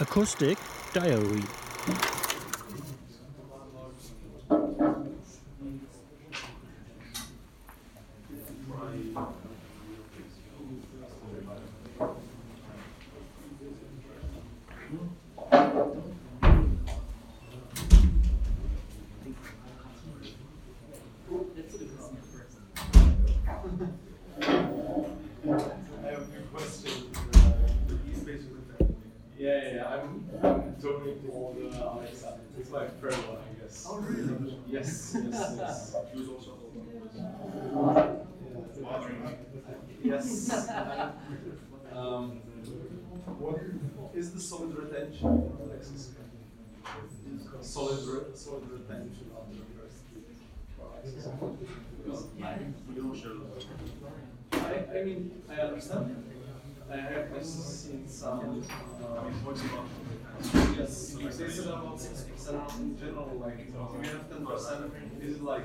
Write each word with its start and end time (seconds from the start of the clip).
Acoustic 0.00 0.56
Diary 0.92 1.42
Yeah, 29.48 29.62
yeah, 29.62 29.74
yeah. 29.74 29.86
I'm, 29.88 30.28
I'm 30.42 30.74
donating 30.80 31.22
to 31.22 31.28
all 31.30 31.56
the 31.58 31.76
Alex. 31.78 32.24
It's 32.58 32.70
my 32.70 32.86
fair 32.86 33.12
one, 33.12 33.38
I 33.38 33.62
guess. 33.62 33.86
Oh, 33.88 33.98
really? 33.98 34.58
Yes, 34.68 35.16
yes, 35.16 35.54
yes. 35.58 35.96
He 36.12 36.20
was 36.20 36.28
also 36.28 36.52
Yes. 40.02 40.50
um, 41.94 42.30
what 43.38 43.56
is 44.14 44.32
the 44.32 44.40
solid 44.40 44.76
retention, 44.76 45.52
Alexis? 45.64 46.10
Solid, 47.60 48.06
re- 48.06 48.34
solid 48.34 48.70
retention 48.70 49.30
after 49.36 49.56
the 49.56 49.66
first 49.76 50.04
for 50.76 50.84
Alexis? 50.92 51.28
Because 52.04 52.24
I, 54.52 54.98
I 54.98 55.04
mean, 55.04 55.42
I 55.50 55.54
understand. 55.62 56.28
I 56.90 56.96
have 56.96 57.28
I've 57.36 57.44
seen 57.44 58.08
some. 58.08 58.64
Uh, 59.02 59.27
yes, 59.54 61.14
they 61.14 61.48
said 61.48 61.66
about 61.66 62.00
six 62.00 62.22
percent 62.22 62.62
in 62.78 62.98
general. 62.98 63.30
Like, 63.40 63.60
if 63.60 63.68
you 63.68 64.10
have 64.10 64.28
ten 64.30 64.46
percent, 64.46 64.92
is 65.20 65.36
it 65.36 65.42
like? 65.42 65.62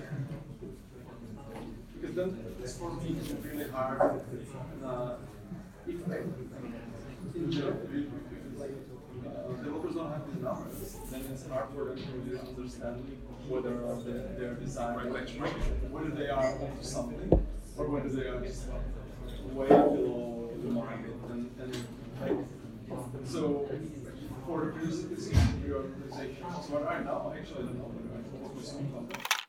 Because 2.00 2.16
then 2.16 2.38
it's 2.62 2.78
for 2.78 2.92
me 2.94 3.18
it's 3.20 3.32
really 3.44 3.70
hard. 3.70 4.22
Uh, 4.84 5.16
if 5.88 5.96
in 7.36 7.52
general, 7.52 7.78
like 8.58 8.72
uh, 9.26 9.54
developers 9.64 9.96
don't 9.96 10.12
have 10.12 10.34
these 10.34 10.44
numbers, 10.44 10.98
then 11.12 11.22
it's 11.32 11.48
hard 11.48 11.68
for 11.74 11.86
them 11.86 11.98
to 11.98 12.04
really 12.26 12.40
understand 12.40 13.18
whether 13.48 13.74
they, 14.04 14.42
their 14.42 14.54
design, 14.56 14.96
whether 15.92 16.10
they 16.10 16.30
are 16.30 16.54
onto 16.56 16.84
something, 16.84 17.46
or 17.78 17.88
whether 17.88 18.10
they 18.10 18.28
are 18.28 18.42
just 18.42 18.68
way 19.52 19.68
below 19.68 20.50
the 20.62 20.70
market. 20.70 21.16
And, 21.30 21.52
and 21.60 21.76
like, 22.22 22.38
so 23.26 23.70
for 24.46 24.66
the 24.66 24.86
music, 24.86 25.12
it's 25.12 25.30
your 25.66 25.78
organization. 25.78 26.46
So 26.68 26.80
right 26.80 27.04
now, 27.06 27.34
actually, 27.36 27.64
I 27.64 27.68
don't 27.68 27.78
know. 27.78 27.92
What 28.42 29.43